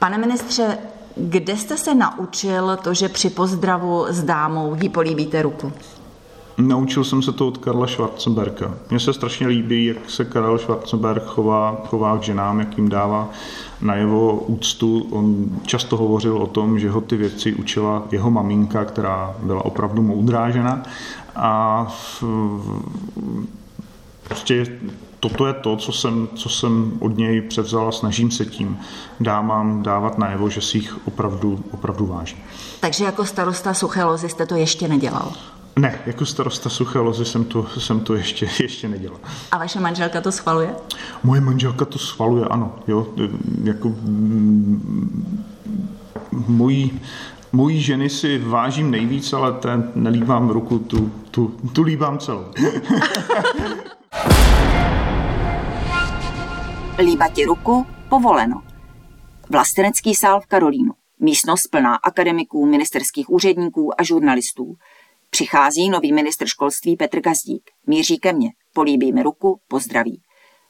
[0.00, 0.78] Pane ministře,
[1.16, 5.72] kde jste se naučil to, že při pozdravu s dámou jí políbíte ruku?
[6.58, 8.74] Naučil jsem se to od Karla Schwarzenberga.
[8.90, 13.28] Mně se strašně líbí, jak se Karel Schwarzenberg chová, chová k ženám, jak jim dává
[13.80, 15.06] na jeho úctu.
[15.10, 20.02] On často hovořil o tom, že ho ty věci učila jeho maminka, která byla opravdu
[20.02, 20.82] moudrá žena.
[21.36, 21.86] A
[24.28, 24.66] prostě
[25.20, 28.78] toto je to, co jsem, co jsem od něj převzal a snažím se tím
[29.20, 32.38] dámám dávat najevo, že si jich opravdu, opravdu vážím.
[32.80, 35.32] Takže jako starosta Suché lozy jste to ještě nedělal?
[35.78, 39.18] Ne, jako starosta Suché lozy jsem to, jsem to ještě, ještě nedělal.
[39.52, 40.74] A vaše manželka to schvaluje?
[41.22, 42.74] Moje manželka to schvaluje, ano.
[42.88, 43.06] Jo,
[43.64, 45.44] jako mm,
[46.46, 47.00] mojí,
[47.52, 52.44] mojí ženy si vážím nejvíc, ale ten nelíbám ruku, tu, tu, tu líbám celou.
[57.00, 58.62] Líbati ruku povoleno.
[59.50, 60.92] Vlastenecký sál v Karolínu.
[61.18, 64.74] Místnost plná akademiků, ministerských úředníků a žurnalistů.
[65.30, 67.70] Přichází nový ministr školství Petr Gazdík.
[67.86, 70.22] Míří ke mně, políbí mi ruku, pozdraví.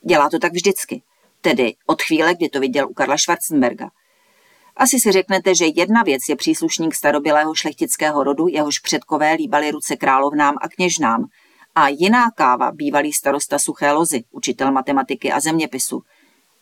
[0.09, 1.03] Dělá to tak vždycky.
[1.41, 3.91] Tedy od chvíle, kdy to viděl u Karla Schwarzenberga.
[4.77, 9.97] Asi si řeknete, že jedna věc je příslušník starobilého šlechtického rodu, jehož předkové líbali ruce
[9.97, 11.25] královnám a kněžnám,
[11.75, 16.03] a jiná káva bývalý starosta Suché lozy, učitel matematiky a zeměpisu.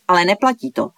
[0.09, 0.89] Ale neplatí to.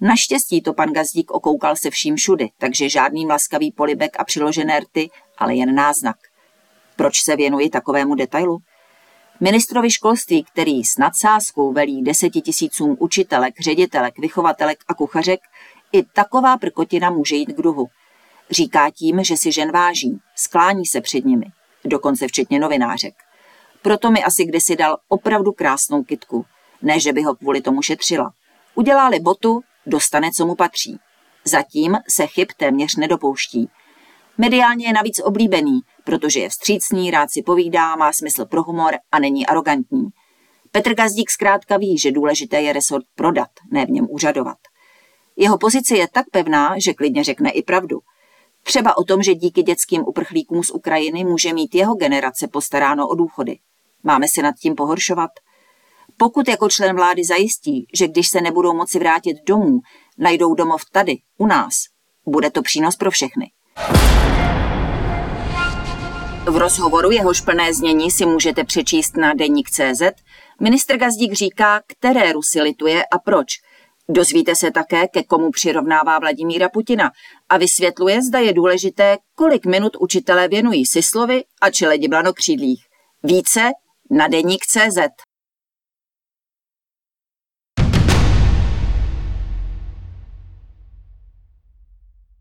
[0.00, 5.10] Naštěstí to pan Gazdík okoukal se vším všudy, takže žádný laskavý polibek a přiložené rty,
[5.38, 6.16] ale jen náznak.
[6.96, 8.58] Proč se věnuji takovému detailu?
[9.40, 15.40] Ministrovi školství, který s nadsázkou velí deseti tisícům učitelek, ředitelek, vychovatelek a kuchařek,
[15.92, 17.86] i taková prkotina může jít k duhu.
[18.50, 21.46] Říká tím, že si žen váží, sklání se před nimi,
[21.84, 23.14] dokonce včetně novinářek.
[23.82, 26.46] Proto mi asi kdysi dal opravdu krásnou kitku.
[26.82, 28.32] Ne, že by ho kvůli tomu šetřila.
[28.74, 30.98] Udělá-li botu, dostane, co mu patří.
[31.44, 33.68] Zatím se chyb téměř nedopouští.
[34.38, 39.18] Mediálně je navíc oblíbený, protože je vstřícný, rád si povídá, má smysl pro humor a
[39.18, 40.08] není arrogantní.
[40.72, 44.56] Petr Gazdík zkrátka ví, že důležité je resort prodat, ne v něm úřadovat.
[45.36, 48.00] Jeho pozice je tak pevná, že klidně řekne i pravdu.
[48.62, 53.14] Třeba o tom, že díky dětským uprchlíkům z Ukrajiny může mít jeho generace postaráno o
[53.14, 53.58] důchody.
[54.02, 55.30] Máme se nad tím pohoršovat?
[56.16, 59.80] Pokud jako člen vlády zajistí, že když se nebudou moci vrátit domů,
[60.18, 61.74] najdou domov tady, u nás,
[62.26, 63.50] bude to přínos pro všechny.
[66.46, 70.02] V rozhovoru jehož plné znění si můžete přečíst na deník.cz,
[70.60, 73.46] ministr Gazdík říká, které Rusy lituje a proč.
[74.08, 77.10] Dozvíte se také, ke komu přirovnává Vladimíra Putina
[77.48, 82.84] a vysvětluje, zda je důležité, kolik minut učitelé věnují Sislovi a čeledi blanokřídlých.
[83.22, 83.70] Více
[84.10, 84.98] na deník.cz.